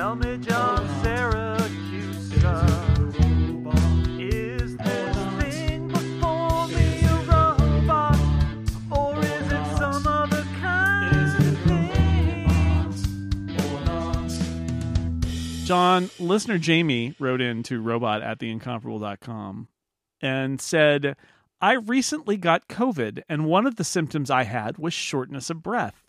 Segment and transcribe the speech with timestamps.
[0.00, 0.30] before me?
[15.66, 19.68] John, listener Jamie wrote in to robot at theincomparable.com
[20.20, 21.16] and said,
[21.60, 26.02] I recently got COVID, and one of the symptoms I had was shortness of breath.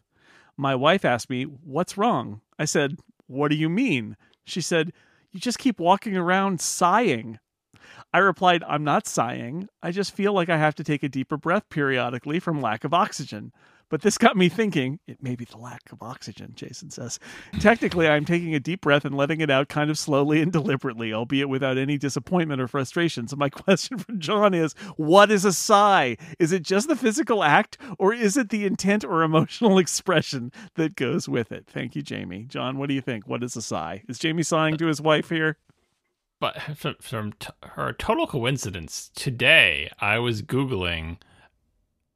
[0.57, 2.41] My wife asked me, What's wrong?
[2.57, 2.97] I said,
[3.31, 4.17] What do you mean?
[4.43, 4.91] She said,
[5.31, 7.39] You just keep walking around sighing.
[8.13, 9.69] I replied, I'm not sighing.
[9.81, 12.93] I just feel like I have to take a deeper breath periodically from lack of
[12.93, 13.53] oxygen.
[13.91, 17.19] But this got me thinking, it may be the lack of oxygen, Jason says.
[17.59, 21.13] Technically, I'm taking a deep breath and letting it out kind of slowly and deliberately,
[21.13, 23.27] albeit without any disappointment or frustration.
[23.27, 26.15] So, my question for John is what is a sigh?
[26.39, 30.95] Is it just the physical act, or is it the intent or emotional expression that
[30.95, 31.67] goes with it?
[31.67, 32.45] Thank you, Jamie.
[32.47, 33.27] John, what do you think?
[33.27, 34.03] What is a sigh?
[34.07, 35.57] Is Jamie sighing to his wife here?
[36.39, 36.61] But
[37.01, 41.17] from, t- her total coincidence, today I was Googling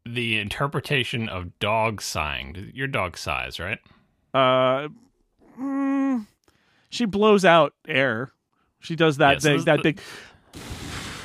[0.06, 2.72] the interpretation of dog sighing.
[2.74, 3.80] Your dog sighs, right?
[4.34, 4.90] Uh,
[5.60, 6.26] mm,
[6.90, 8.32] she blows out air.
[8.80, 9.60] She does that yeah, thing.
[9.60, 10.02] So that the- big.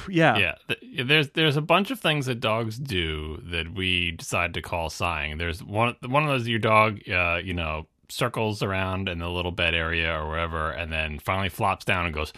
[0.08, 0.38] Yeah.
[0.38, 4.62] Yeah, th- there's there's a bunch of things that dogs do that we decide to
[4.62, 5.38] call sighing.
[5.38, 9.52] There's one one of those your dog, uh, you know, circles around in the little
[9.52, 12.32] bed area or wherever, and then finally flops down and goes.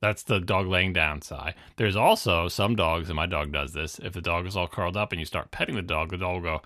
[0.00, 1.54] That's the dog laying down sigh.
[1.76, 3.98] There's also some dogs, and my dog does this.
[3.98, 6.42] If the dog is all curled up and you start petting the dog, the dog
[6.42, 6.62] will go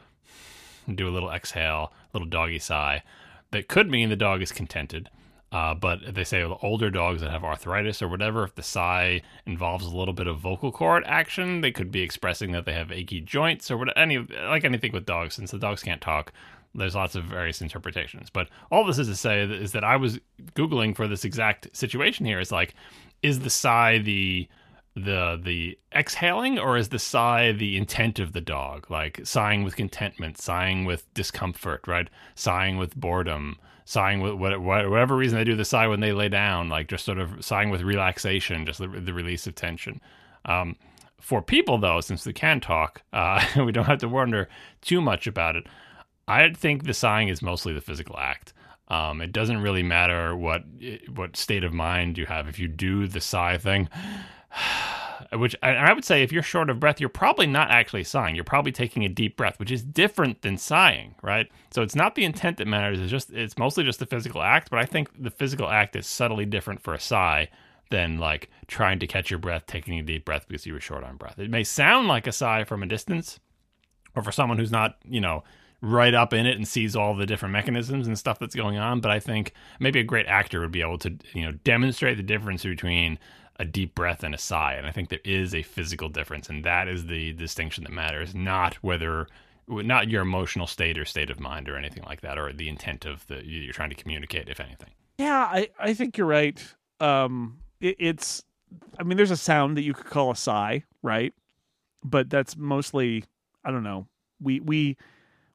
[0.86, 3.02] and do a little exhale, little doggy sigh.
[3.50, 5.08] That could mean the dog is contented.
[5.52, 9.84] Uh, but they say older dogs that have arthritis or whatever, if the sigh involves
[9.84, 13.20] a little bit of vocal cord action, they could be expressing that they have achy
[13.20, 13.92] joints or what.
[13.94, 16.32] Any like anything with dogs, since the dogs can't talk,
[16.74, 18.30] there's lots of various interpretations.
[18.30, 20.18] But all this is to say is that I was
[20.54, 22.40] googling for this exact situation here.
[22.40, 22.74] Is like,
[23.22, 24.48] is the sigh the
[24.94, 28.90] the the exhaling or is the sigh the intent of the dog?
[28.90, 32.08] Like sighing with contentment sighing with discomfort right?
[32.34, 36.28] Sighing with boredom sighing with what, whatever reason they do the sigh when they lay
[36.28, 40.00] down like just sort of sighing with relaxation just the, the release of tension.
[40.44, 40.76] Um,
[41.22, 44.48] for people though since we can talk uh, we don't have to wonder
[44.82, 45.64] too much about it
[46.28, 48.52] i think the sighing is mostly the physical act
[48.88, 50.64] um, it doesn't really matter what
[51.14, 53.88] what state of mind you have if you do the sigh thing
[55.32, 58.34] which and I would say if you're short of breath, you're probably not actually sighing.
[58.34, 61.48] You're probably taking a deep breath, which is different than sighing, right?
[61.70, 63.00] So it's not the intent that matters.
[63.00, 64.70] It's just it's mostly just the physical act.
[64.70, 67.48] But I think the physical act is subtly different for a sigh
[67.90, 71.04] than like trying to catch your breath, taking a deep breath because you were short
[71.04, 71.38] on breath.
[71.38, 73.40] It may sound like a sigh from a distance,
[74.14, 75.44] or for someone who's not, you know,
[75.82, 79.00] right up in it and sees all the different mechanisms and stuff that's going on.
[79.00, 82.22] But I think maybe a great actor would be able to, you know, demonstrate the
[82.22, 83.18] difference between
[83.56, 84.74] a deep breath and a sigh.
[84.74, 88.34] And I think there is a physical difference, and that is the distinction that matters,
[88.34, 89.26] not whether
[89.68, 93.04] not your emotional state or state of mind or anything like that, or the intent
[93.04, 94.90] of the you're trying to communicate, if anything.
[95.18, 96.62] Yeah, I, I think you're right.
[97.00, 98.42] Um, it, it's,
[98.98, 101.32] I mean, there's a sound that you could call a sigh, right?
[102.04, 103.24] But that's mostly,
[103.64, 104.06] I don't know.
[104.40, 104.96] We we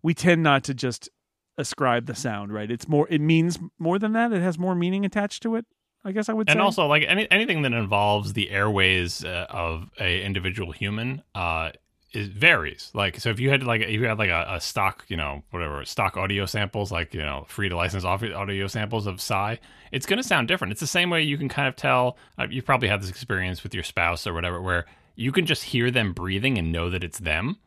[0.01, 1.09] we tend not to just
[1.57, 2.69] ascribe the sound, right?
[2.69, 4.31] It's more, it means more than that.
[4.31, 5.65] It has more meaning attached to it.
[6.05, 6.53] I guess I would say.
[6.53, 6.63] and say.
[6.63, 11.71] also like any, anything that involves the airways uh, of a individual human uh
[12.13, 15.03] it varies like so if you had like if you had like a, a stock
[15.09, 19.19] you know whatever stock audio samples like you know free to license audio samples of
[19.19, 19.59] sigh
[19.91, 22.47] it's going to sound different it's the same way you can kind of tell uh,
[22.49, 24.85] you probably had this experience with your spouse or whatever where
[25.15, 27.57] you can just hear them breathing and know that it's them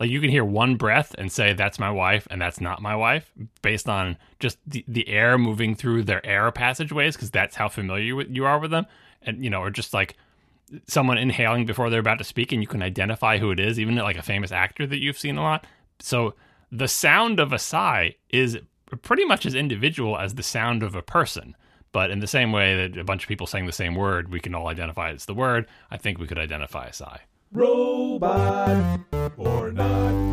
[0.00, 2.96] like you can hear one breath and say that's my wife and that's not my
[2.96, 3.30] wife
[3.60, 8.02] based on just the, the air moving through their air passageways because that's how familiar
[8.02, 8.86] you, you are with them.
[9.22, 10.16] And you know or just like
[10.86, 13.94] someone inhaling before they're about to speak and you can identify who it is even
[13.96, 15.66] like a famous actor that you've seen a lot.
[15.98, 16.34] So
[16.72, 18.58] the sound of a sigh is
[19.02, 21.54] pretty much as individual as the sound of a person.
[21.92, 24.40] But in the same way that a bunch of people saying the same word we
[24.40, 27.20] can all identify it's the word i think we could identify a sigh.
[27.52, 29.00] Robot
[29.40, 30.29] or not.